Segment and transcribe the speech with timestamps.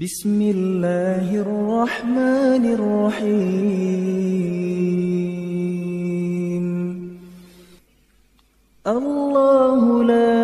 [0.00, 3.76] بسم الله الرحمن الرحيم
[8.86, 10.40] الله لا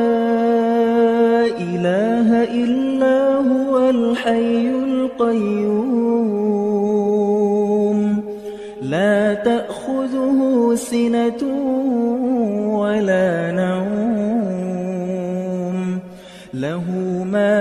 [1.57, 5.97] إله إلا هو الحي القيوم
[8.83, 11.43] لا تأخذه سنة
[12.77, 13.97] ولا نوم
[16.55, 16.96] له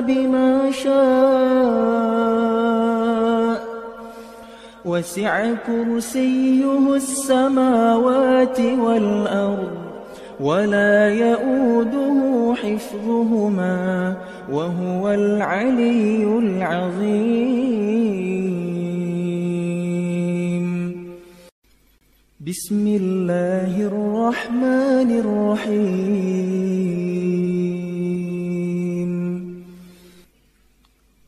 [0.00, 2.10] بما شاء.
[4.84, 9.72] وسع كرسيه السماوات والأرض
[10.40, 14.16] ولا يؤوده حفظهما
[14.52, 17.60] وهو العلي العظيم.
[22.40, 27.09] بسم الله الرحمن الرحيم.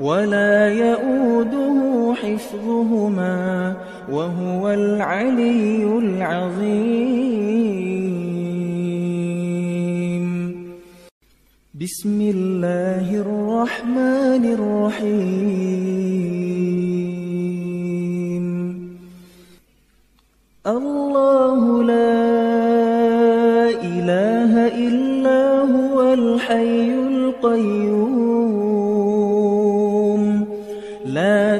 [0.00, 3.76] ولا يؤوده حفظهما
[4.10, 7.34] وهو العلي العظيم.
[11.74, 15.64] بسم الله الرحمن الرحيم.
[20.66, 22.24] الله لا
[23.68, 24.52] إله
[24.86, 28.63] إلا هو الحي القيوم.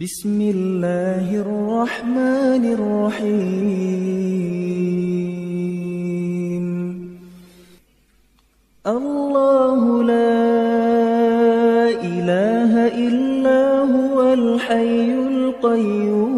[0.00, 3.44] بسم الله الرحمن الرحيم
[8.86, 10.34] الله لا
[12.02, 13.62] إله إلا
[13.94, 16.34] هو الحي القيوم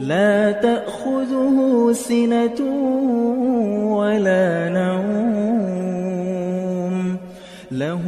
[0.00, 2.60] لا تأخذه سنة
[3.96, 5.08] ولا نوم
[7.72, 8.07] له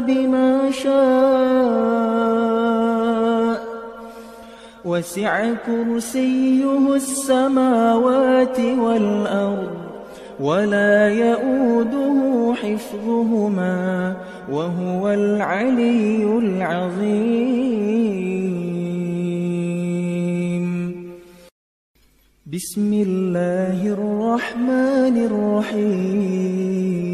[0.00, 1.94] بما شاء.
[4.84, 9.74] وسع كرسيه السماوات والأرض
[10.40, 14.16] ولا يؤوده حفظهما
[14.52, 17.74] وهو العلي العظيم.
[22.46, 27.13] بسم الله الرحمن الرحيم.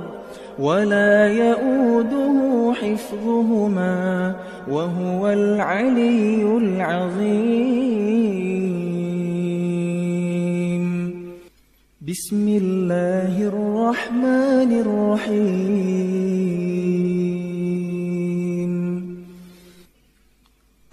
[0.61, 4.35] ولا يؤوده حفظهما
[4.69, 7.61] وهو العلي العظيم.
[12.07, 15.51] بسم الله الرحمن الرحيم.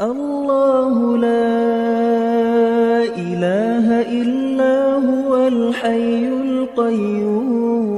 [0.00, 1.53] الله لا
[3.05, 3.87] إله
[4.21, 7.98] إلا هو الحي القيوم.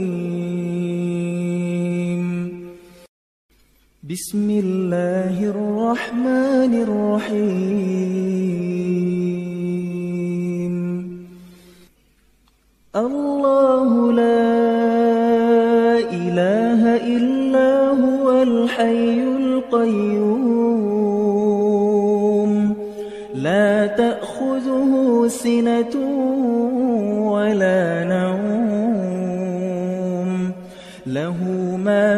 [4.11, 7.85] بسم الله الرحمن الرحيم.
[12.95, 14.51] الله لا
[16.11, 16.81] إله
[17.15, 17.71] إلا
[18.03, 20.51] هو الحي القيوم.
[23.35, 24.91] لا تأخذه
[25.27, 25.95] سنة
[27.31, 28.00] ولا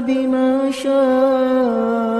[0.00, 2.12] بما شاء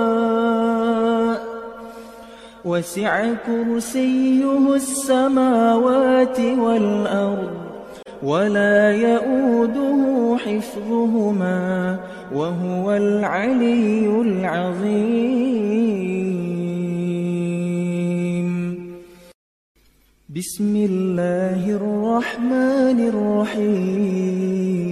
[2.65, 7.51] وسع كرسيه السماوات والأرض
[8.23, 11.99] ولا يؤوده حفظهما
[12.35, 15.63] وهو العلي العظيم.
[20.37, 24.92] بسم الله الرحمن الرحيم.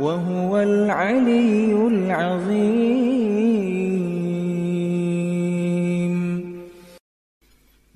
[0.00, 2.96] وهو العلي العظيم.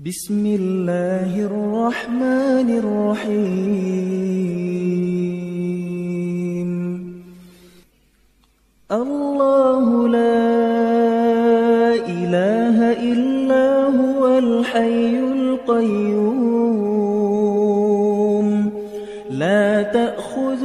[0.00, 4.00] بسم الله الرحمن الرحيم.
[8.92, 10.40] الله لا
[12.08, 12.76] إله
[13.12, 13.66] إلا
[14.00, 16.39] هو الحي القيوم.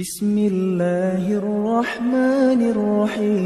[0.00, 3.40] بسم الله الرحمن الرحيم.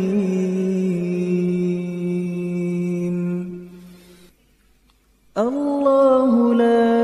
[5.39, 6.95] الله لا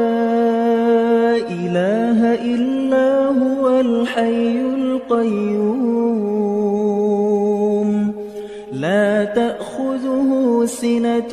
[1.59, 2.21] إله
[2.54, 3.09] إلا
[3.42, 5.90] هو الحي القيوم.
[8.73, 10.30] لا تأخذه
[10.66, 11.33] سنة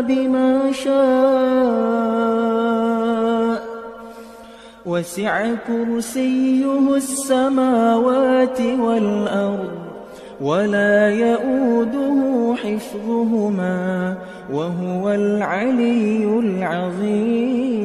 [0.00, 2.04] بما شاء.
[4.86, 9.72] وسع كرسيه السماوات والأرض
[10.40, 14.16] ولا يؤوده حفظهما
[14.52, 17.84] وهو العلي العظيم.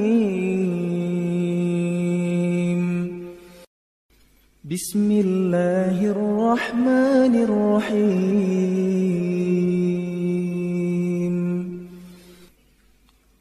[4.71, 9.28] بسم الله الرحمن الرحيم.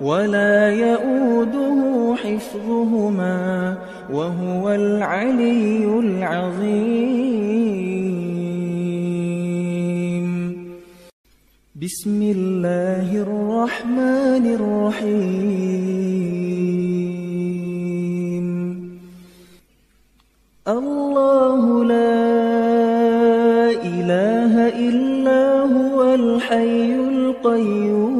[0.00, 3.78] ولا يؤوده حفظهما
[4.12, 7.10] وهو العلي العظيم.
[11.76, 15.80] بسم الله الرحمن الرحيم.
[20.68, 22.20] الله لا
[23.84, 25.42] إله إلا
[25.76, 28.19] هو الحي القيوم.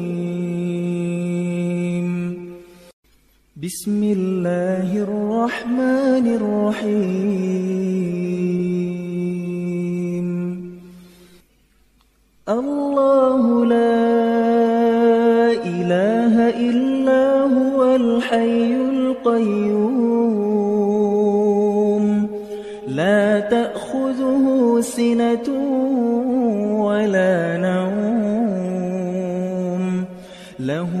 [3.63, 6.25] بسم الله الرحمن
[6.81, 7.37] الرحيم
[12.49, 14.01] الله لا
[15.61, 20.01] إله إلا هو الحي القيوم
[22.87, 25.47] لا تأخذه سنة
[26.81, 28.01] ولا نوم
[30.59, 31.00] له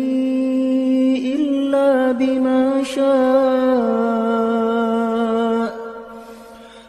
[2.11, 4.21] بما شاء.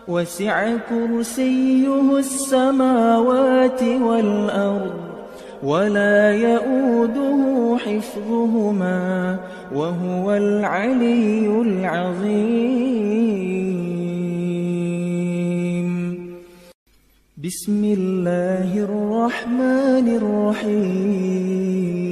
[0.09, 4.95] وسع كرسيه السماوات والأرض
[5.62, 9.38] ولا يؤوده حفظهما
[9.75, 12.83] وهو العلي العظيم.
[17.45, 22.12] بسم الله الرحمن الرحيم.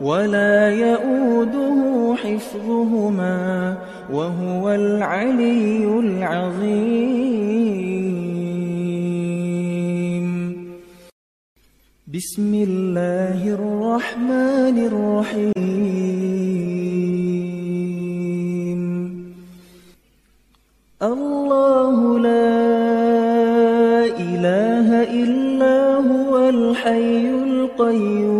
[0.00, 3.76] ولا يؤوده حفظهما
[4.12, 7.10] وهو العلي العظيم.
[12.08, 15.60] بسم الله الرحمن الرحيم.
[21.02, 22.56] الله لا
[24.16, 24.88] إله
[25.22, 28.39] إلا هو الحي القيوم.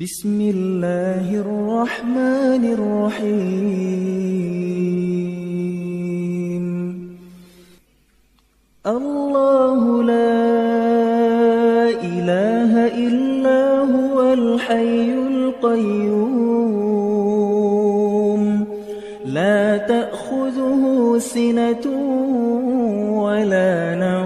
[0.00, 3.36] بسم الله الرحمن الرحيم.
[8.86, 10.36] الله لا
[11.88, 16.36] إله إلا هو الحي القيوم.
[19.24, 21.86] لا تأخذه سنة
[23.24, 24.25] ولا نوم.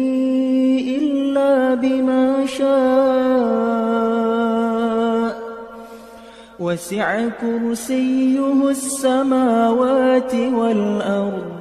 [1.75, 3.91] بما شاء.
[6.59, 11.51] وسع كرسيه السماوات والأرض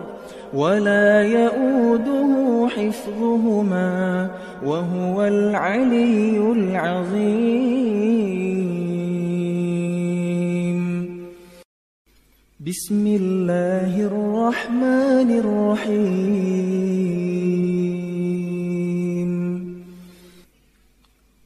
[0.54, 4.28] ولا يؤوده حفظهما
[4.66, 7.90] وهو العلي العظيم.
[12.66, 17.29] بسم الله الرحمن الرحيم.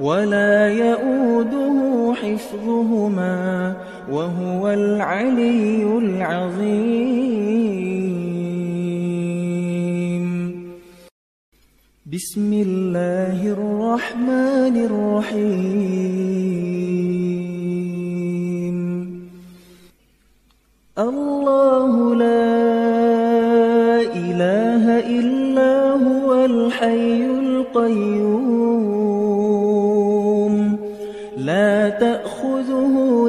[0.00, 3.74] ولا يؤوده حفظهما
[4.10, 7.34] وهو العلي العظيم.
[12.06, 16.34] بسم الله الرحمن الرحيم.
[20.98, 22.54] الله لا
[24.14, 24.84] إله
[25.18, 25.74] إلا
[26.06, 28.43] هو الحي القيوم.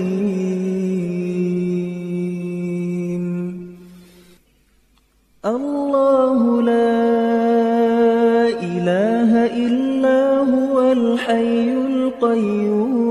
[5.45, 7.00] الله لا
[8.60, 13.04] إله إلا هو الحي القيوم.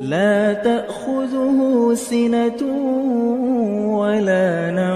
[0.00, 1.58] لا تأخذه
[1.94, 2.60] سنة
[3.96, 4.95] ولا نوم.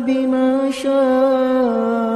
[0.00, 2.10] بما شاء.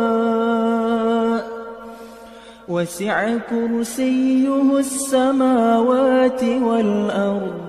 [2.69, 7.61] وسع كرسيه السماوات والأرض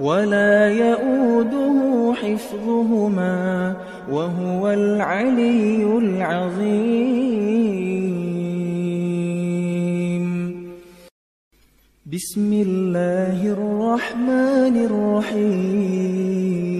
[0.00, 3.76] ولا يؤوده حفظهما
[4.10, 7.40] وهو العلي العظيم.
[12.12, 16.79] بسم الله الرحمن الرحيم.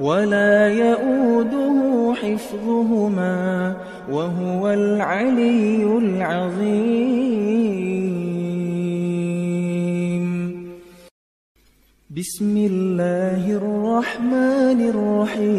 [0.00, 3.76] ولا يؤوده حفظهما
[4.10, 7.08] وهو العلي العظيم.
[12.10, 15.58] بسم الله الرحمن الرحيم.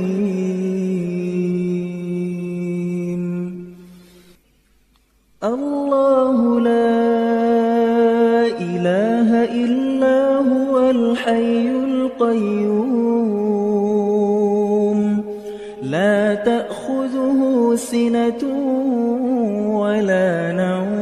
[5.44, 7.00] الله لا
[8.60, 9.30] إله
[9.64, 10.20] إلا
[10.52, 12.89] هو الحي القيوم.
[17.80, 18.44] سنة
[19.80, 21.00] ولا نوم.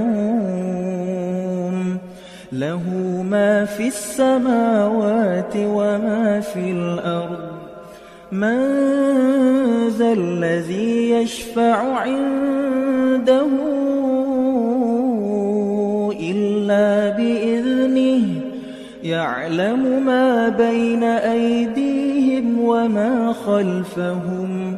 [2.51, 2.83] له
[3.29, 7.47] ما في السماوات وما في الأرض.
[8.31, 8.57] من
[9.87, 13.47] ذا الذي يشفع عنده
[16.21, 18.41] إلا بإذنه؟
[19.03, 24.77] يعلم ما بين أيديهم وما خلفهم.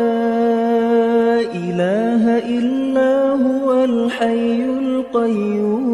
[1.62, 2.24] إله
[2.58, 3.14] إلا
[3.46, 5.94] هو الحي القيوم.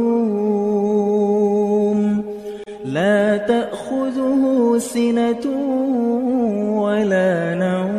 [2.85, 4.43] لا تأخذه
[4.77, 5.45] سنة
[6.79, 7.98] ولا نوم.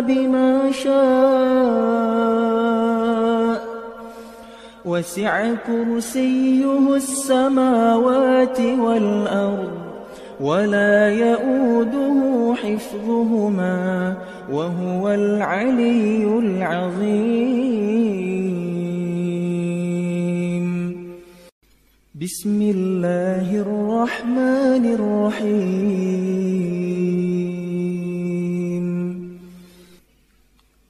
[0.00, 2.10] بما شاء.
[4.84, 9.70] وسع كرسيه السماوات والأرض
[10.40, 14.16] ولا يؤوده حفظهما
[14.52, 17.50] وهو العلي العظيم.
[22.20, 26.40] بسم الله الرحمن الرحيم.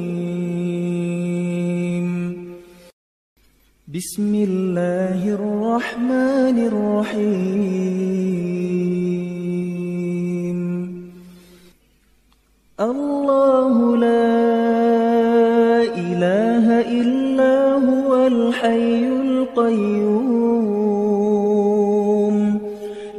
[3.93, 7.61] بِسْمِ اللَّهِ الرَّحْمَنِ الرَّحِيمِ
[12.79, 14.31] اللَّهُ لَا
[15.83, 16.65] إِلَٰهَ
[17.01, 17.55] إِلَّا
[17.89, 20.31] هُوَ الْحَيُّ الْقَيُّومُ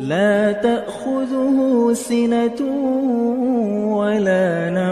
[0.00, 2.60] لَا تَأْخُذُهُ سِنَةٌ
[4.00, 4.91] وَلَا نَوْمٌ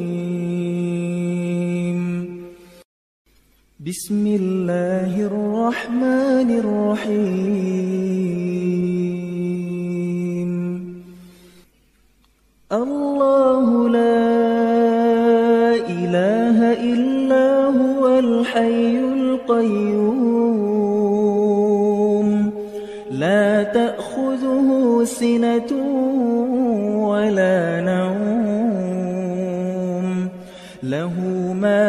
[3.87, 7.31] بسم الله الرحمن الرحيم
[12.71, 14.21] الله لا
[15.89, 20.21] إله إلا هو الحي القيوم
[23.11, 25.71] لا تأخذه سنة
[27.09, 28.30] ولا نوم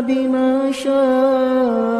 [0.00, 1.96] بما شاء.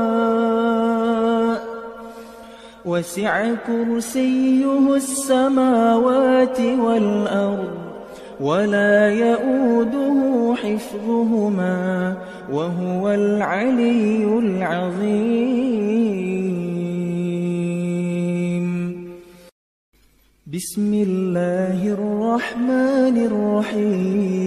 [2.84, 7.74] وسع كرسيه السماوات والأرض
[8.40, 12.14] ولا يؤوده حفظهما
[12.52, 15.76] وهو العلي العظيم.
[20.46, 24.46] بسم الله الرحمن الرحيم.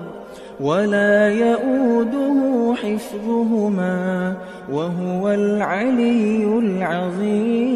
[0.61, 4.37] ولا يؤوده حفظهما
[4.71, 7.71] وهو العلي العظيم.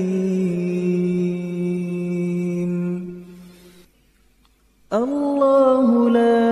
[4.93, 6.45] الله لا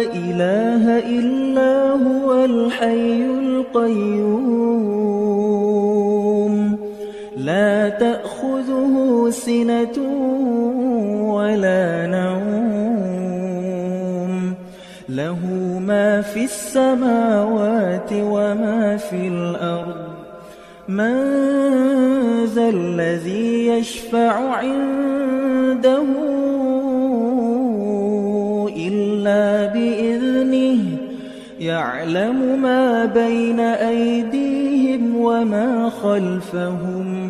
[0.00, 0.84] إله
[1.18, 4.49] إلا هو الحي القيوم.
[9.30, 10.02] سنة
[11.32, 12.70] ولا نوم.
[15.08, 15.38] له
[15.86, 20.10] ما في السماوات وما في الأرض.
[20.88, 21.14] من
[22.44, 26.02] ذا الذي يشفع عنده
[28.76, 30.80] إلا بإذنه
[31.60, 37.29] يعلم ما بين أيديهم وما خلفهم.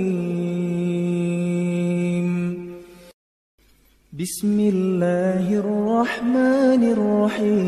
[4.21, 7.61] بسم الله الرحمن الرحيم.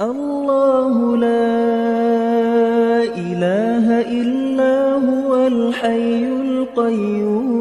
[0.00, 1.56] الله لا
[3.24, 3.86] إله
[4.20, 4.76] إلا
[5.08, 7.56] هو الحي القيوم.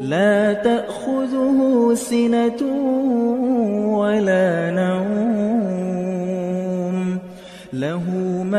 [0.00, 1.58] لا تأخذه
[1.94, 2.62] سنة
[3.98, 5.07] ولا نوم.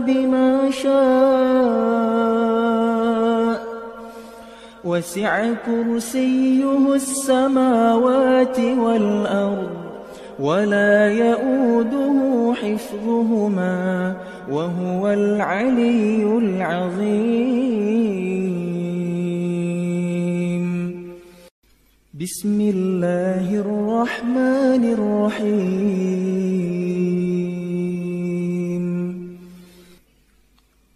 [0.00, 2.12] بما شاء
[4.84, 9.70] وسع كرسيه السماوات والأرض
[10.40, 14.16] ولا يؤوده حفظهما
[14.50, 17.82] وهو العلي العظيم
[22.14, 26.32] بسم الله الرحمن الرحيم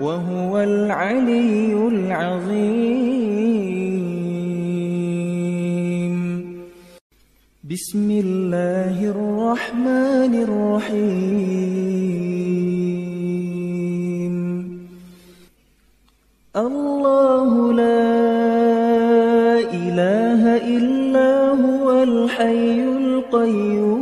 [0.00, 3.12] وهو العلي العظيم.
[7.64, 11.52] بسم الله الرحمن الرحيم.
[16.56, 18.12] الله لا
[19.72, 20.42] إله
[20.76, 21.30] إلا
[21.64, 24.01] هو الحي القيوم.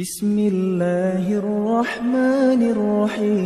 [0.00, 3.40] بسم الله الرحمن الرحيم.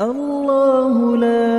[0.00, 1.56] الله لا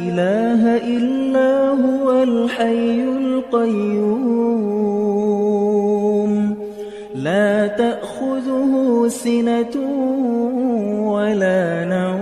[0.00, 0.62] إله
[0.96, 1.52] إلا
[1.84, 4.32] هو الحي القيوم.
[7.14, 8.72] لا تأخذه
[9.08, 9.76] سنة
[11.12, 12.21] ولا نوم.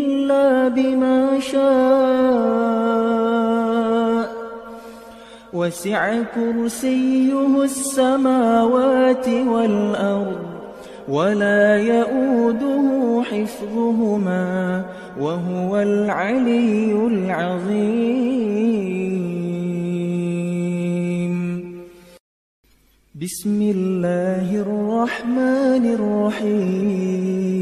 [0.69, 2.81] بما شاء
[5.53, 10.39] وسع كرسيه السماوات والأرض
[11.09, 14.85] ولا يؤوده حفظهما
[15.19, 18.51] وهو العلي العظيم
[23.21, 27.61] بسم الله الرحمن الرحيم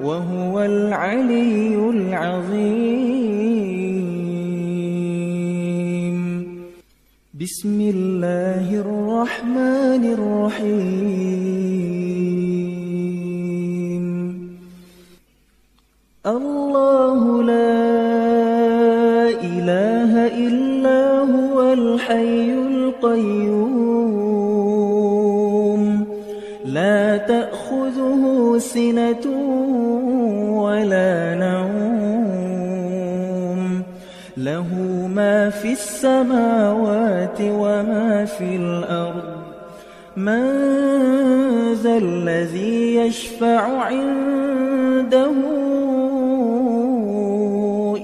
[0.00, 3.12] وهو العلي العظيم.
[7.34, 11.52] بسم الله الرحمن الرحيم.
[16.26, 17.82] الله لا
[19.42, 20.12] إله
[20.46, 21.00] إلا
[21.34, 23.71] هو الحي القيوم.
[28.62, 29.26] سنة
[30.62, 32.22] ولا نوم
[34.36, 34.68] له
[35.14, 39.42] ما في السماوات وما في الأرض.
[40.16, 40.44] من
[41.82, 45.32] ذا الذي يشفع عنده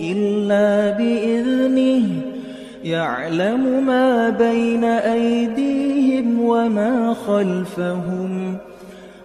[0.01, 2.07] إلا بإذنه
[2.85, 8.57] يعلم ما بين أيديهم وما خلفهم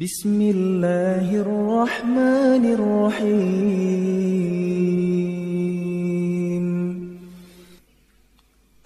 [0.00, 3.38] بسم الله الرحمن الرحيم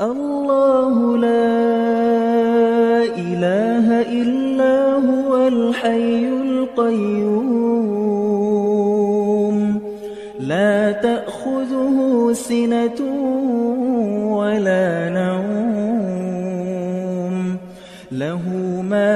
[0.01, 1.53] الله لا
[3.05, 7.53] إله إلا هو الحي القيوم
[10.41, 13.01] لا تأخذه سنة
[14.33, 15.62] ولا نوم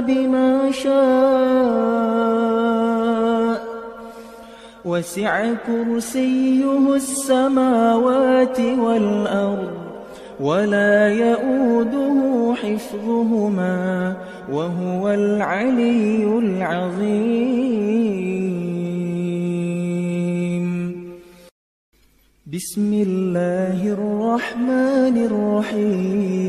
[0.00, 2.08] بما شاء.
[4.84, 9.70] وسع كرسيه السماوات والأرض
[10.40, 14.16] ولا يؤوده حفظهما
[14.52, 17.78] وهو العلي العظيم.
[22.46, 26.48] بسم الله الرحمن الرحيم.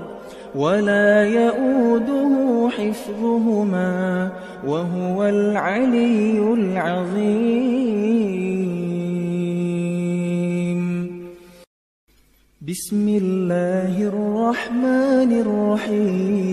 [0.55, 4.31] ولا يؤوده حفظهما
[4.67, 7.61] وهو العلي العظيم.
[12.61, 16.51] بسم الله الرحمن الرحيم.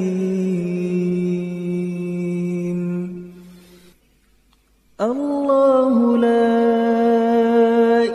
[5.01, 6.59] الله لا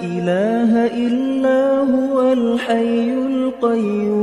[0.04, 0.72] إله
[1.06, 4.23] إلا هو الحي القيوم.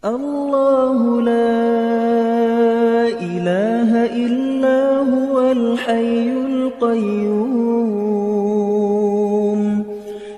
[0.04, 1.60] الله لا
[3.20, 3.90] إله
[4.24, 4.80] إلا
[5.12, 7.60] هو الحي القيوم.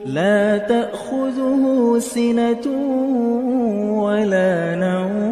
[0.07, 1.63] لا تأخذه
[1.99, 2.67] سنة
[4.03, 5.32] ولا نوم.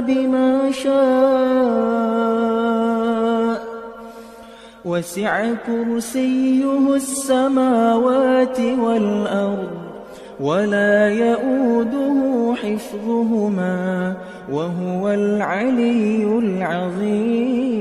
[0.00, 2.12] بما شاء
[4.84, 9.70] وسع كرسيه السماوات والأرض
[10.40, 14.16] ولا يؤوده حفظهما
[14.52, 17.72] وهو العلي العظيم.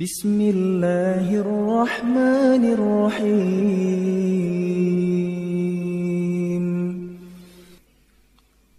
[0.00, 4.14] بسم الله الرحمن الرحيم.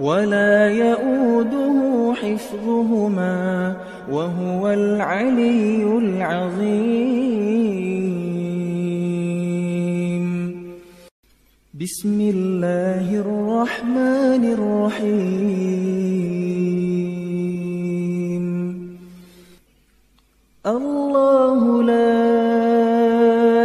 [0.00, 3.76] ولا يؤوده حفظهما
[4.10, 7.34] وهو العلي العظيم.
[11.80, 15.54] بسم الله الرحمن الرحيم.
[20.66, 22.24] الله لا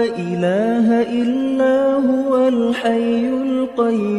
[0.04, 4.19] إله إلا هو الحي القيوم.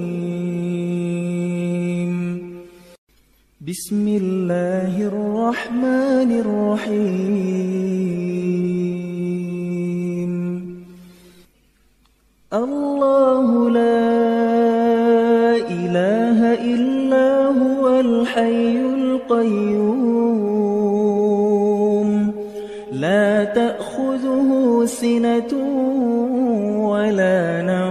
[3.67, 7.11] بسم الله الرحمن الرحيم
[12.53, 14.01] الله لا
[15.69, 20.01] إله إلا هو الحي القيوم
[22.91, 24.49] لا تأخذه
[24.85, 25.53] سنة
[26.89, 27.90] ولا نوم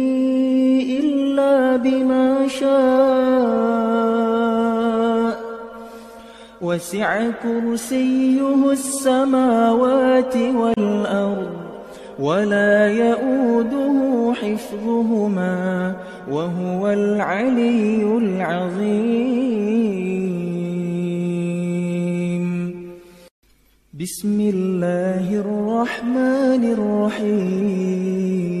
[1.77, 3.81] بما شاء.
[6.61, 11.51] وسع كرسيه السماوات والأرض
[12.19, 15.95] ولا يؤوده حفظهما
[16.31, 19.41] وهو العلي العظيم.
[23.93, 28.60] بسم الله الرحمن الرحيم.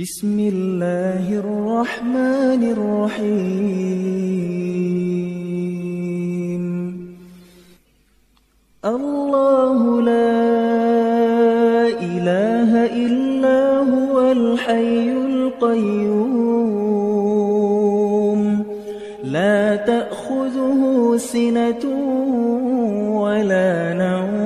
[0.00, 3.74] بسم الله الرحمن الرحيم.
[8.84, 10.40] الله لا
[12.00, 16.40] إله إلا هو الحي القيوم.
[19.24, 21.84] لا تأخذه سنة
[23.20, 24.40] ولا نوم.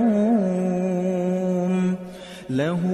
[2.51, 2.94] له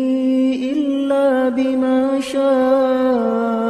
[1.49, 3.61] بما شاء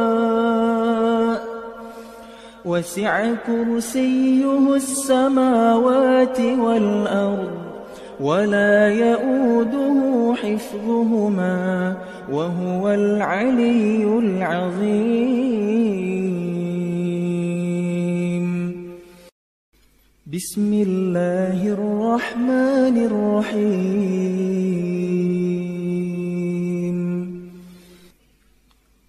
[2.64, 7.50] وسع كرسيه السماوات والأرض
[8.20, 11.96] ولا يؤوده حفظهما
[12.32, 15.62] وهو العلي العظيم.
[20.32, 25.01] بسم الله الرحمن الرحيم.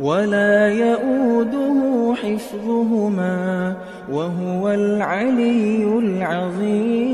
[0.00, 3.76] ولا يؤوده حفظهما
[4.12, 7.10] وهو العلي العظيم.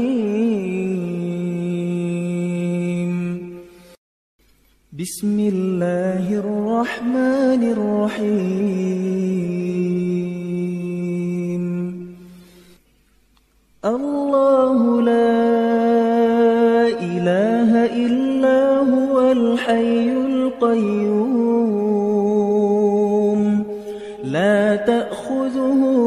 [4.92, 8.76] بسم الله الرحمن الرحيم.
[13.84, 15.42] الله لا
[17.02, 17.70] إله
[18.06, 21.45] إلا هو الحي القيوم.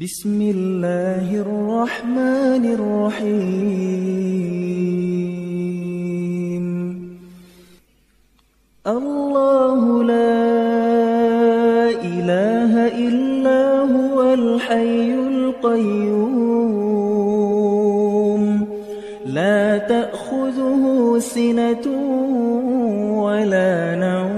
[0.00, 3.36] بسم الله الرحمن الرحيم
[8.86, 10.36] الله لا
[12.04, 16.36] إله إلا هو الحي القيوم
[19.26, 21.86] لا تأخذه سنة
[23.24, 24.36] ولا نوم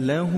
[0.00, 0.37] له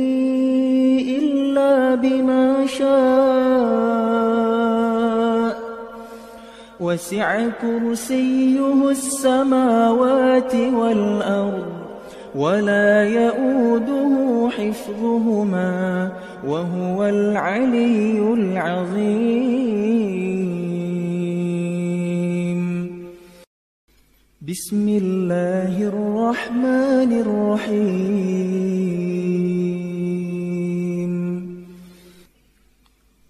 [1.95, 4.01] بما شاء.
[6.79, 11.65] وسع كرسيه السماوات والأرض
[12.35, 16.11] ولا يؤوده حفظهما
[16.47, 19.61] وهو العلي العظيم.
[24.41, 29.10] بسم الله الرحمن الرحيم.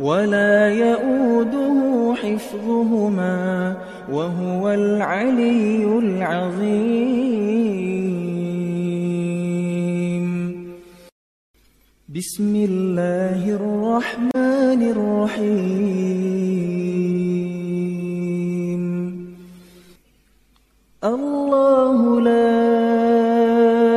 [0.00, 3.76] ولا يؤوده حفظهما
[4.12, 7.34] وهو العلي العظيم.
[12.14, 16.34] بسم الله الرحمن الرحيم.
[21.04, 22.60] الله لا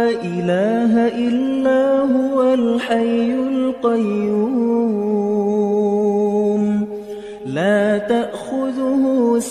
[0.09, 4.36] إله إلا هو الحي القيوم.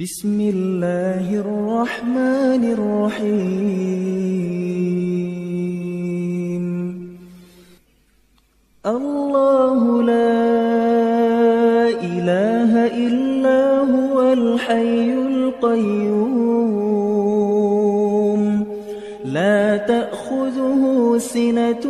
[0.00, 3.36] بسم الله الرحمن الرحيم
[8.86, 10.36] الله لا
[11.88, 16.36] إله إلا هو الحي القيوم
[19.24, 21.86] لا تأخذه سنة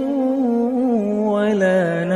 [1.34, 2.15] ولا نوم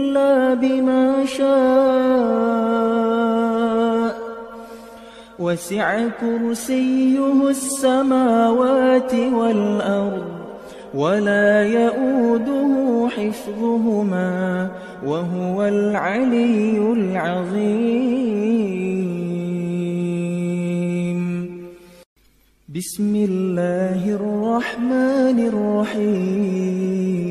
[0.53, 1.51] بما شاء.
[5.39, 10.25] وسع كرسيه السماوات والأرض
[10.93, 14.69] ولا يؤوده حفظهما
[15.05, 18.31] وهو العلي العظيم.
[22.75, 27.30] بسم الله الرحمن الرحيم.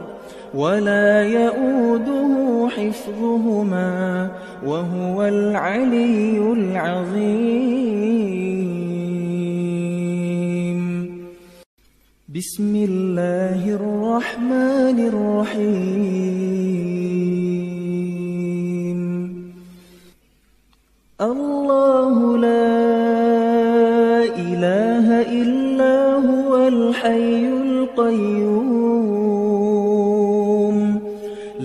[0.55, 4.31] ولا يؤوده حفظهما
[4.65, 7.61] وهو العلي العظيم.
[12.35, 16.21] بسم الله الرحمن الرحيم.
[21.21, 22.73] الله لا
[24.35, 29.20] إله إلا هو الحي القيوم.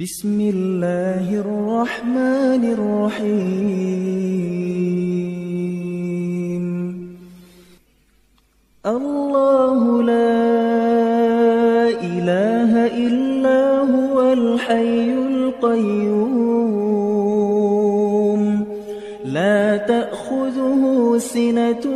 [0.00, 3.44] بسم الله الرحمن الرحيم
[8.86, 10.34] الله لا
[12.02, 16.34] إله إلا هو الحي القيوم
[19.24, 21.86] لا تأخذه سنة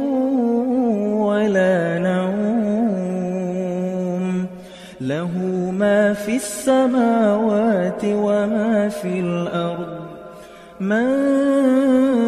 [1.27, 2.38] ولا نوم
[6.13, 9.99] في السماوات وما في الأرض.
[10.81, 11.07] من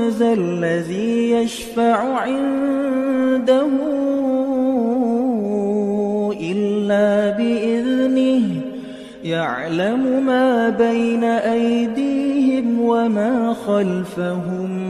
[0.08, 3.68] ذا الذي يشفع عنده
[6.40, 8.60] إلا بإذنه
[9.24, 14.89] يعلم ما بين أيديهم وما خلفهم.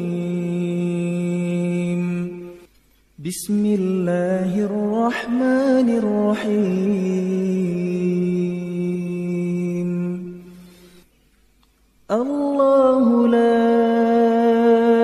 [3.25, 6.61] بسم الله الرحمن الرحيم
[12.11, 13.61] الله لا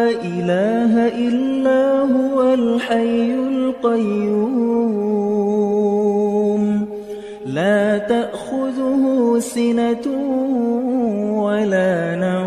[0.09, 4.57] إله إلا هو الحي القيوم
[7.45, 10.07] لا تأخذه سنة
[11.45, 12.46] ولا نوم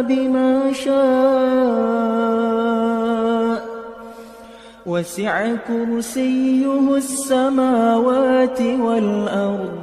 [0.00, 2.08] بما شاء.
[4.86, 9.78] وسع كرسيه السماوات والأرض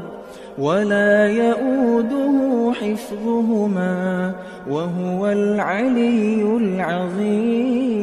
[0.58, 4.36] ولا يؤوده حفظهما
[4.70, 7.96] وهو العلي العظيم.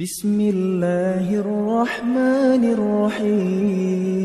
[0.00, 4.24] بسم الله الرحمن الرحيم.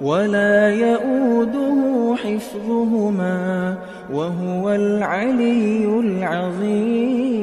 [0.00, 3.78] ولا يؤوده حفظهما
[4.12, 7.36] وهو العلي العظيم.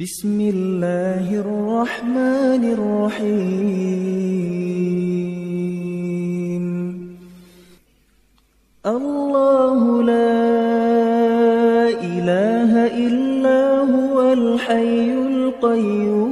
[0.00, 3.52] بسم الله الرحمن الرحيم.
[8.86, 10.42] الله لا
[12.02, 12.72] إله
[13.06, 13.60] إلا
[13.94, 16.31] هو الحي القيوم.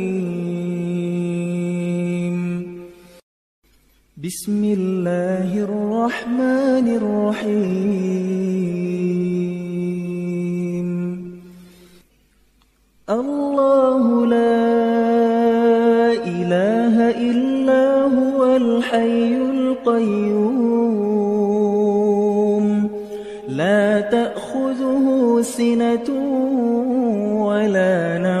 [4.23, 7.97] بسم الله الرحمن الرحيم
[13.09, 14.61] الله لا
[16.21, 20.61] إله إلا هو الحي القيوم
[23.49, 26.09] لا تأخذه سنة
[27.49, 28.40] ولا نوم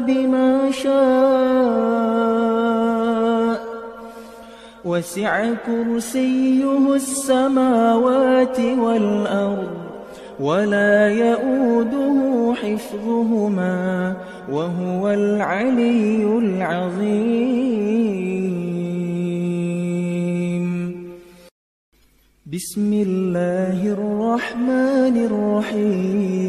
[0.00, 2.08] بما شاء.
[4.84, 9.68] وسع كرسيه السماوات والأرض
[10.40, 14.16] ولا يؤوده حفظهما
[14.52, 17.78] وهو العلي العظيم.
[22.52, 26.48] بسم الله الرحمن الرحيم.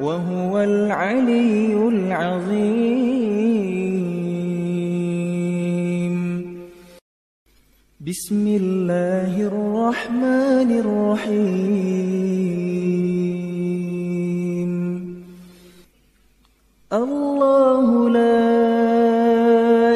[0.00, 3.16] وهو العلي العظيم.
[8.00, 11.96] بسم الله الرحمن الرحيم.
[16.92, 18.46] الله لا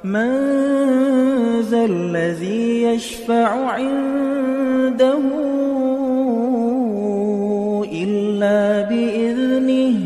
[0.04, 0.32] من
[1.62, 5.20] ذا الذي يشفع عنده
[7.92, 10.00] إلا بإذنه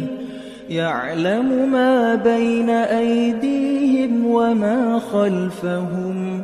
[0.69, 6.43] يعلم ما بين أيديهم وما خلفهم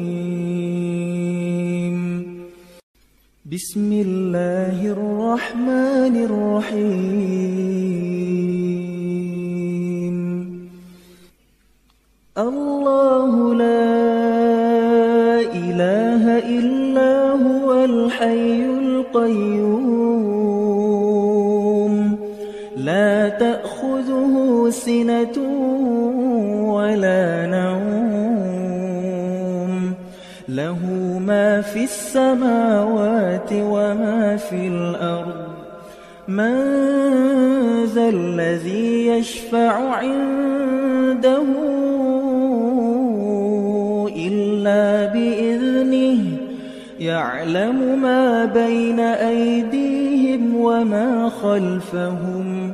[3.51, 6.87] بسم الله الرحمن الرحيم.
[12.37, 13.91] الله لا
[15.51, 19.95] إله إلا هو الحي القيوم.
[22.77, 25.37] لا تأخذه سنة
[26.71, 28.00] ولا نوم.
[31.41, 35.51] ما في السماوات وما في الأرض.
[36.27, 36.55] من
[37.85, 41.43] ذا الذي يشفع عنده
[44.15, 46.21] إلا بإذنه
[46.99, 52.73] يعلم ما بين أيديهم وما خلفهم.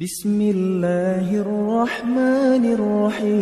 [0.00, 3.36] بسم الله الرحمن الرحيم.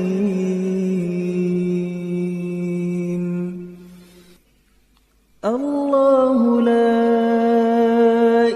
[5.45, 6.99] الله لا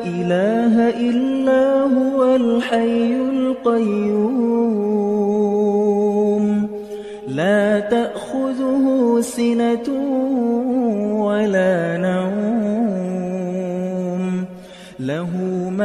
[0.03, 1.65] إله إلا
[1.95, 4.47] هو الحي القيوم.
[7.29, 9.89] لا تأخذه سنة
[11.23, 12.52] ولا نوم.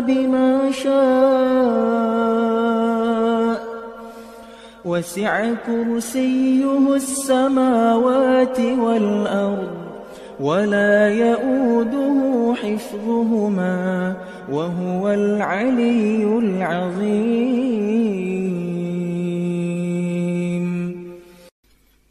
[0.00, 2.10] بما شاء
[4.84, 5.34] وسع
[5.66, 9.68] كرسيه السماوات والأرض
[10.40, 14.16] ولا يؤوده حفظهما
[14.52, 17.60] وهو العلي العظيم.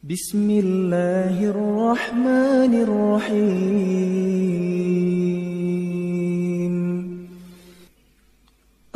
[0.10, 4.69] بسم الله الرحمن الرحيم.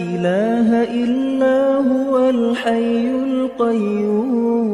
[0.00, 0.68] إله
[1.04, 4.73] إلا هو الحي القيوم.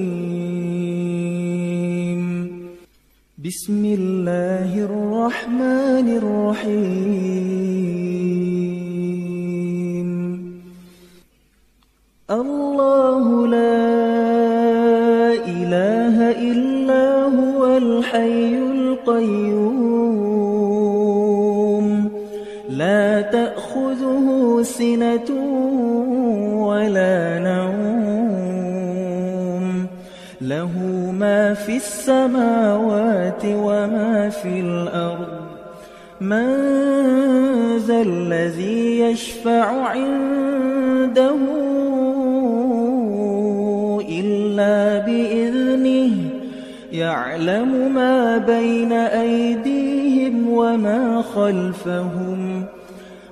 [3.45, 6.81] بسم الله الرحمن الرحيم
[12.31, 13.81] الله لا
[15.57, 19.81] إله إلا هو الحي القيوم
[22.69, 25.29] لا تأخذه سنة
[26.69, 27.70] ولا نوم
[31.53, 35.41] في السماوات وما في الأرض.
[36.21, 36.47] من
[37.77, 41.35] ذا الذي يشفع عنده
[44.09, 46.15] إلا بإذنه
[46.91, 52.65] يعلم ما بين أيديهم وما خلفهم.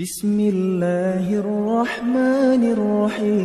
[0.00, 3.44] بسم الله الرحمن الرحيم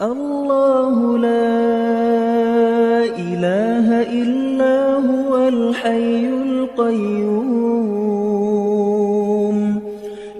[0.00, 1.50] الله لا
[3.18, 7.50] إله إلا هو الحي القيوم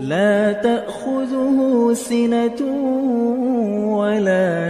[0.01, 2.60] لا تأخذه سنة
[3.98, 4.69] ولا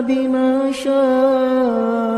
[0.00, 2.16] بما شاء.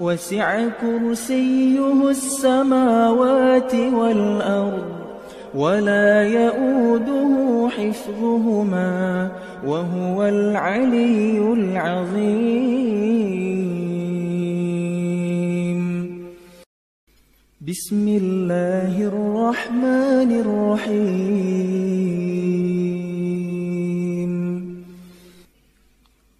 [0.00, 4.88] وسع كرسيه السماوات والأرض
[5.54, 9.30] ولا يؤوده حفظهما
[9.66, 12.90] وهو العلي العظيم.
[17.60, 22.39] بسم الله الرحمن الرحيم.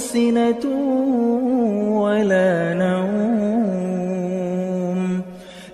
[0.00, 0.66] سنة
[2.00, 3.20] ولا نوم.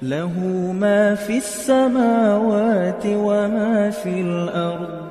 [0.03, 0.33] له
[0.81, 5.07] ما في السماوات وما في الأرض.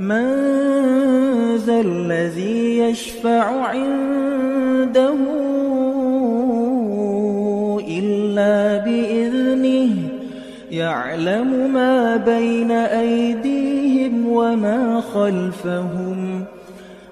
[0.00, 0.26] من
[1.56, 5.14] ذا الذي يشفع عنده
[7.88, 9.90] إلا بإذنه؟
[10.70, 16.33] يعلم ما بين أيديهم وما خلفهم.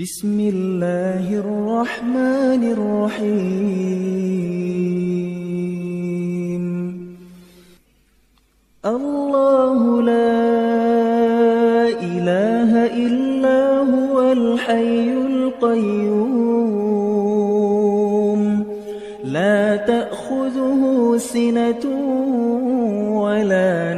[0.00, 3.74] بسم الله الرحمن الرحيم
[8.86, 10.38] الله لا
[11.98, 16.38] إله إلا هو الحي القيوم
[19.24, 21.84] لا تأخذه سنة
[23.18, 23.97] ولا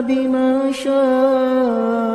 [0.00, 2.10] بما شاء.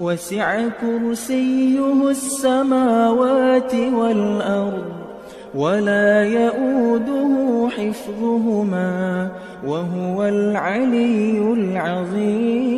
[0.00, 4.84] وسع كرسيه السماوات والأرض
[5.54, 9.30] ولا يؤوده حفظهما
[9.66, 12.74] وهو العلي العظيم.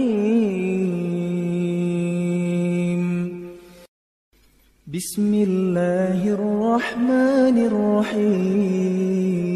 [4.86, 9.55] بسم الله الرحمن الرحيم.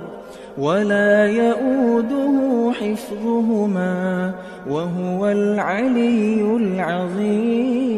[0.57, 4.33] ولا يؤوده حفظهما
[4.69, 7.91] وهو العلي العظيم.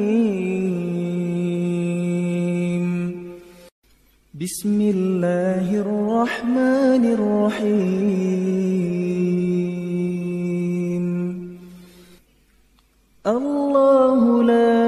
[4.41, 8.23] بسم الله الرحمن الرحيم.
[13.27, 14.83] الله لا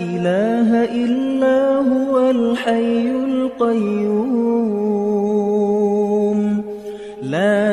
[0.00, 4.79] إله إلا هو الحي القيوم.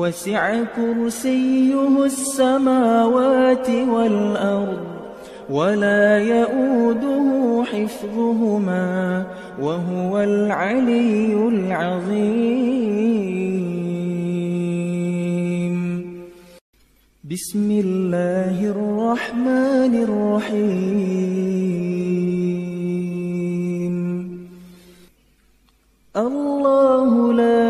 [0.00, 0.44] وسع
[0.76, 4.84] كرسيه السماوات والأرض
[5.50, 7.26] ولا يؤوده
[7.72, 9.26] حفظهما
[9.60, 12.80] وهو العلي العظيم.
[17.30, 21.10] بسم الله الرحمن الرحيم.
[26.16, 27.69] الله لا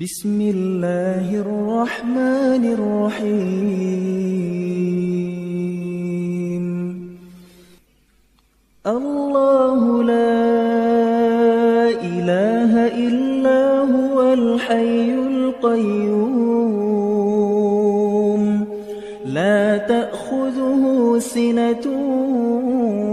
[0.00, 3.36] بسم الله الرحمن الرحيم.
[8.86, 10.40] الله لا
[12.00, 16.44] إله إلا هو الحي القيوم.
[19.26, 20.82] لا تأخذه
[21.18, 21.86] سنة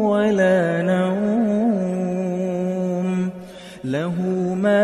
[0.08, 1.37] ولا نوم.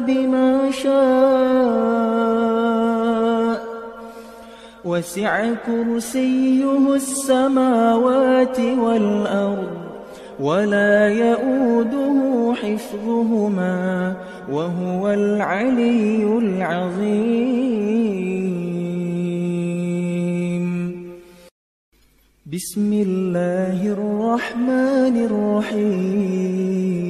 [0.00, 2.10] بما شاء.
[4.84, 9.70] وسع كرسيه السماوات والأرض
[10.40, 14.16] ولا يؤوده حفظهما
[14.52, 17.60] وهو العلي العظيم.
[22.52, 27.09] بسم الله الرحمن الرحيم.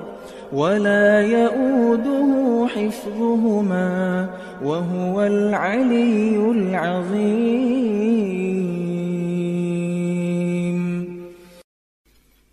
[0.53, 4.29] ولا يؤوده حفظهما
[4.63, 7.61] وهو العلي العظيم.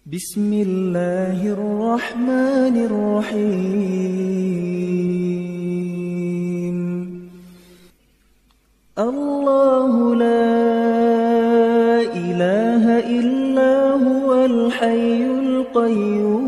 [0.06, 3.98] بسم الله الرحمن الرحيم.
[8.98, 10.54] الله لا
[12.14, 12.84] إله
[13.18, 13.74] إلا
[14.06, 16.47] هو الحي القيوم.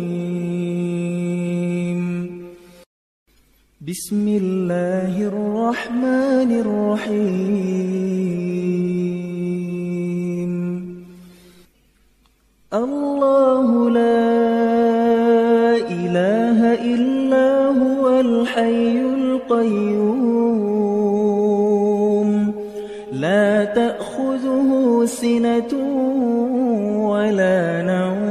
[3.87, 7.31] بسم الله الرحمن الرحيم
[12.73, 14.21] الله لا
[15.89, 20.21] إله إلا هو الحي القيوم
[23.13, 25.73] لا تأخذه سنة
[27.09, 28.30] ولا نوم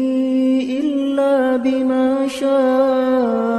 [1.57, 3.51] بما شاء.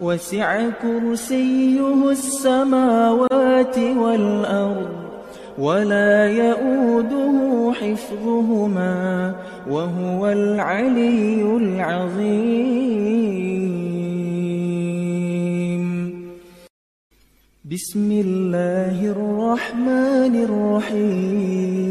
[0.00, 4.88] وسع كرسيه السماوات والأرض
[5.58, 9.34] ولا يؤوده حفظهما
[9.70, 12.90] وهو العلي العظيم.
[17.70, 21.90] بسم الله الرحمن الرحيم.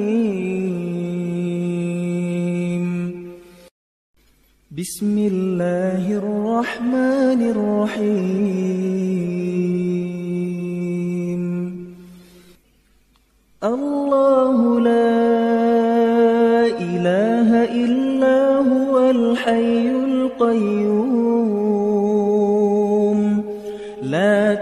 [4.72, 8.19] بسم الله الرحمن الرحيم.
[13.64, 15.19] الله لا
[16.80, 17.49] إله
[17.84, 18.40] إلا
[18.72, 20.99] هو الحي القيوم.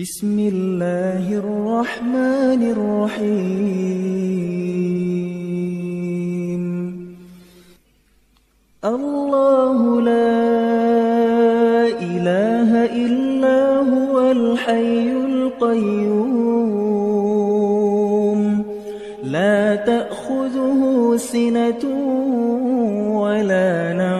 [0.00, 3.40] بسم الله الرحمن الرحيم.
[8.84, 10.40] الله لا
[12.00, 12.70] إله
[13.04, 13.60] إلا
[13.92, 16.40] هو الحي القيوم.
[19.24, 20.80] لا تأخذه
[21.16, 21.84] سنة
[23.20, 24.19] ولا نوم.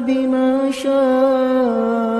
[0.00, 2.12] بما شاء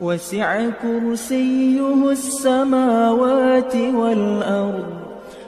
[0.00, 4.86] وسع كرسيه السماوات والأرض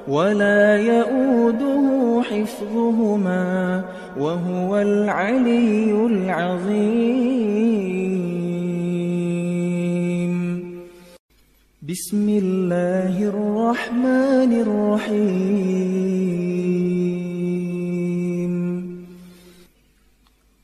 [0.09, 3.85] ولا يؤوده حفظهما
[4.19, 7.41] وهو العلي العظيم.
[11.83, 16.49] بسم الله الرحمن الرحيم.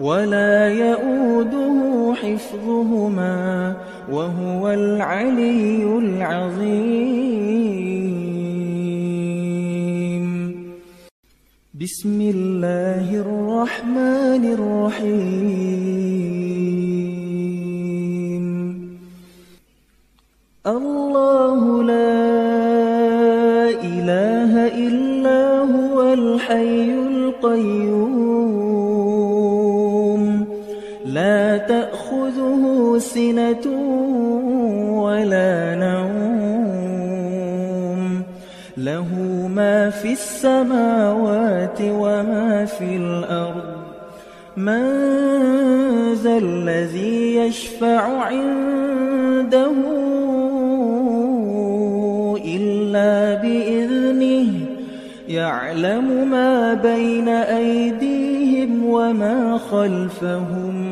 [0.00, 3.76] ولا يؤوده حفظهما
[4.12, 7.32] وهو العلي العظيم.
[11.74, 15.72] بسم الله الرحمن الرحيم.
[20.66, 22.22] الله لا
[23.82, 24.52] إله
[24.86, 25.42] إلا
[25.74, 28.11] هو الحي القيوم.
[33.02, 33.66] سنة
[35.02, 36.62] ولا نوم
[38.76, 39.08] له
[39.48, 43.82] ما في السماوات وما في الأرض.
[44.56, 44.84] من
[46.14, 49.72] ذا الذي يشفع عنده
[52.44, 54.52] إلا بإذنه
[55.28, 60.91] يعلم ما بين أيديهم وما خلفهم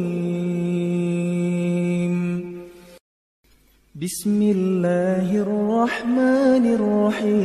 [4.01, 7.37] بسم الله الرحمن الرحيم.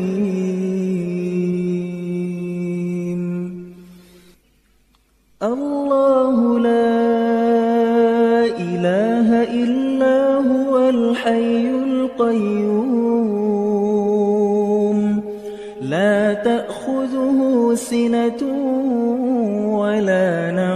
[5.42, 6.96] الله لا
[8.56, 10.18] إله إلا
[10.48, 13.00] هو الحي القيوم.
[15.82, 17.38] لا تأخذه
[17.74, 18.40] سنة
[19.76, 20.76] ولا نوم.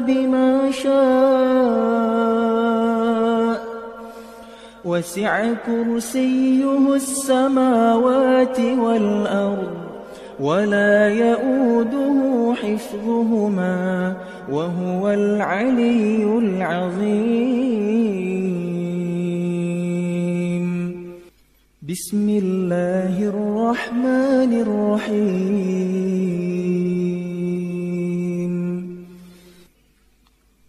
[0.00, 2.10] بما شاء.
[4.84, 9.74] وسع كرسيه السماوات والأرض
[10.40, 14.16] ولا يؤوده حفظهما
[14.50, 17.50] وهو العلي العظيم.
[21.88, 26.49] بسم الله الرحمن الرحيم.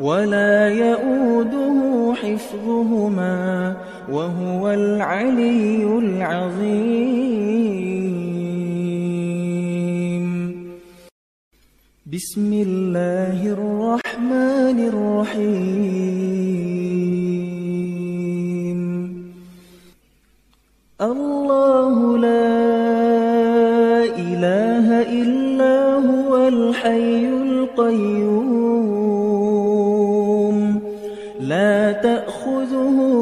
[0.00, 3.76] ولا يؤوده حفظهما
[4.12, 7.32] وهو العلي العظيم.
[12.12, 16.32] بسم الله الرحمن الرحيم.
[21.00, 22.54] الله لا
[24.04, 28.51] إله إلا هو الحي القيوم.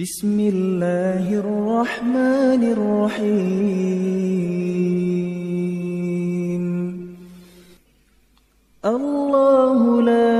[0.00, 3.44] بسم الله الرحمن الرحيم
[8.84, 10.34] الله لا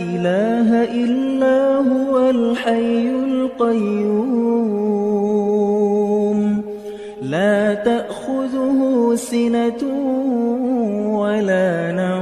[0.00, 4.32] إله إلا هو الحي القيوم
[7.22, 9.82] لا تأخذه سنة
[11.20, 12.21] ولا نوم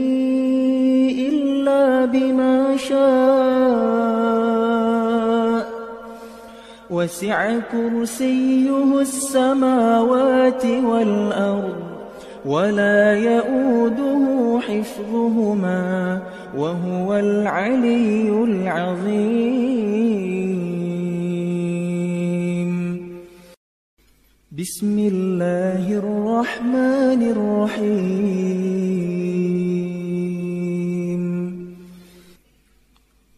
[2.05, 4.11] بما شاء.
[6.89, 11.79] وسع كرسيه السماوات والأرض
[12.45, 16.19] ولا يؤوده حفظهما
[16.57, 19.71] وهو العلي العظيم.
[24.51, 28.70] بسم الله الرحمن الرحيم.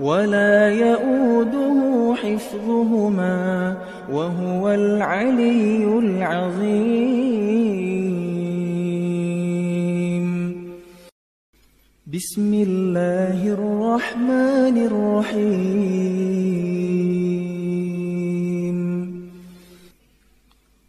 [0.00, 3.76] ولا يؤوده حفظهما
[4.12, 7.34] وهو العلي العظيم.
[12.06, 16.34] بسم الله الرحمن الرحيم.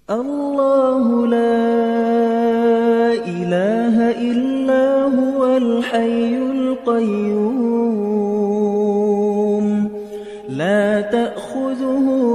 [0.09, 1.65] الله لا
[3.25, 3.95] إله
[4.29, 4.85] إلا
[5.17, 7.54] هو الحي القيوم.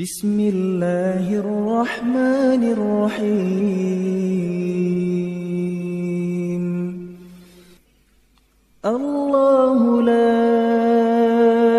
[0.00, 3.36] بسم الله الرحمن الرحيم
[8.84, 10.36] الله لا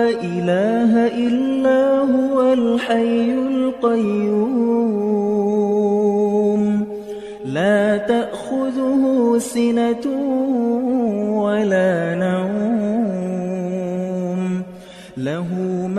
[0.10, 4.58] إله إلا هو الحي القيوم
[7.46, 10.06] لا تأخذه سنة
[11.46, 12.58] ولا نوم
[15.18, 15.47] له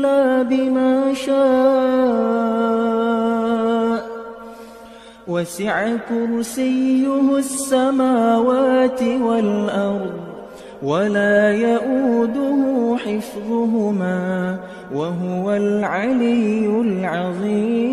[0.00, 1.40] إلا بما شاء.
[5.28, 10.12] وسع كرسيه السماوات والأرض
[10.82, 14.58] ولا يؤوده حفظهما
[14.94, 17.90] وهو العلي العظيم.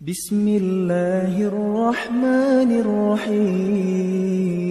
[0.00, 4.63] بسم الله الرحمن الرحيم.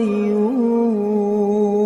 [0.00, 1.80] القيوم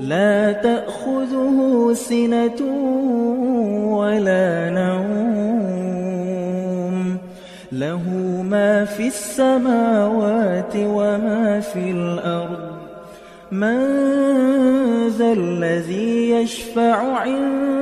[0.00, 2.60] لا تأخذه سنة
[3.96, 5.92] ولا نوم
[7.72, 8.02] له
[8.42, 12.72] ما في السماوات وما في الأرض
[13.52, 13.78] من
[15.08, 17.81] ذا الذي يشفع عنده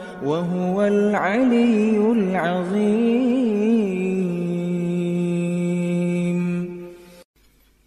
[0.25, 3.21] وهو العلي العظيم.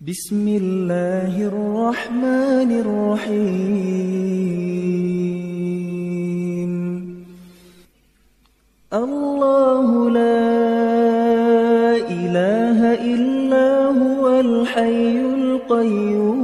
[0.01, 3.95] بسم الله الرحمن الرحيم.
[8.93, 10.47] الله لا
[11.97, 13.69] إله إلا
[14.03, 16.44] هو الحي القيوم.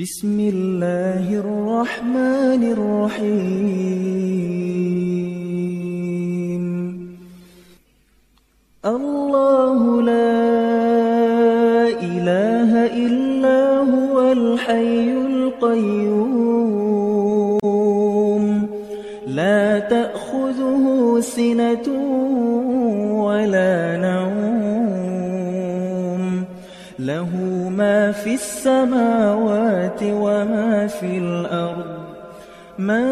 [0.00, 3.36] بسم الله الرحمن الرحيم
[8.84, 13.60] الله لا إله إلا
[13.94, 16.36] هو الحي القيوم
[19.26, 20.84] لا تأخذه
[21.20, 21.88] سنة
[23.24, 24.35] ولا نوم
[27.86, 31.84] ما في السماوات وما في الأرض.
[32.78, 33.06] من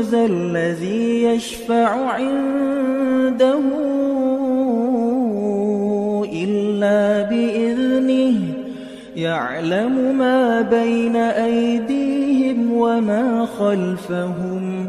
[0.00, 3.60] ذا الذي يشفع عنده
[6.32, 8.38] إلا بإذنه
[9.16, 14.88] يعلم ما بين أيديهم وما خلفهم.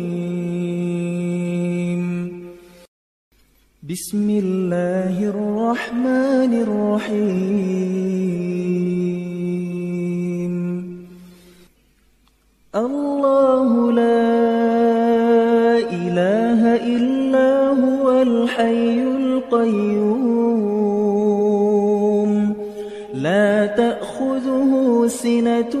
[3.91, 7.31] بسم الله الرحمن الرحيم.
[12.75, 14.31] الله لا
[15.99, 16.61] إله
[16.95, 17.51] إلا
[17.83, 20.31] هو الحي القيوم.
[23.13, 24.71] لا تأخذه
[25.07, 25.80] سنة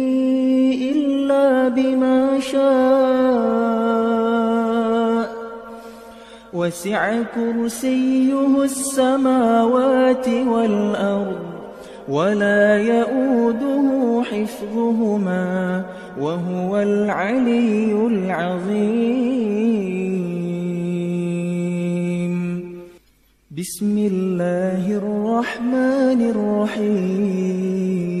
[1.69, 3.81] بما شاء
[6.53, 11.39] وسع كرسيه السماوات والأرض
[12.09, 15.85] ولا يؤوده حفظهما
[16.19, 19.41] وهو العلي العظيم.
[23.57, 28.20] بسم الله الرحمن الرحيم.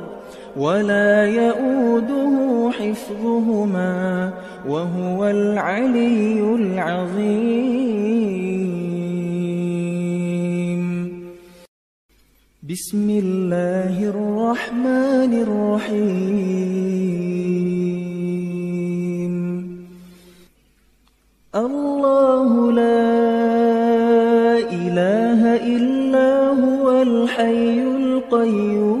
[0.57, 4.31] ولا يؤوده حفظهما
[4.67, 8.11] وهو العلي العظيم.
[12.69, 16.71] بسم الله الرحمن الرحيم.
[21.55, 23.11] الله لا
[24.71, 25.41] إله
[25.75, 26.31] إلا
[26.63, 29.00] هو الحي القيوم.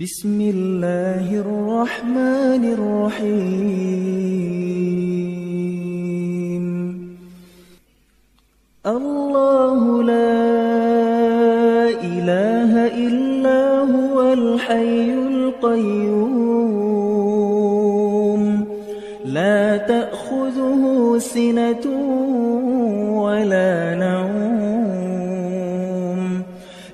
[0.00, 3.36] بسم الله الرحمن الرحيم.
[8.86, 10.40] الله لا
[12.00, 16.44] إله إلا هو الحي القيوم.
[19.24, 20.82] لا تأخذه
[21.18, 21.84] سنة
[23.20, 24.99] ولا نوم.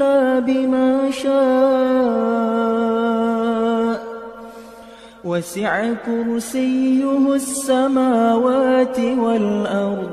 [0.00, 2.40] إلا بما شاء.
[5.24, 10.10] وسع كرسيه السماوات والأرض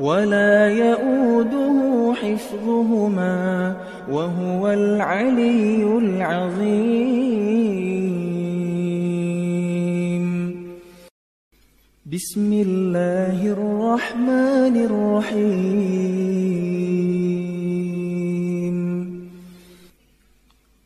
[0.00, 3.76] ولا يؤوده حفظهما
[4.10, 7.20] وهو العلي العظيم.
[12.12, 16.79] بسم الله الرحمن الرحيم.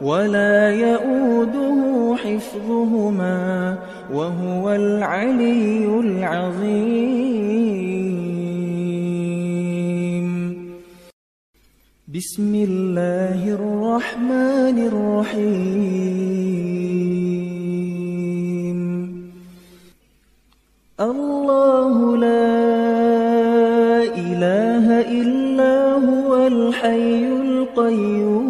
[0.00, 3.78] ولا يؤوده حفظهما
[4.12, 7.10] وهو العلي العظيم.
[12.08, 16.00] بسم الله الرحمن الرحيم.
[21.00, 22.56] الله لا
[24.02, 25.74] إله إلا
[26.08, 28.49] هو الحي القيوم.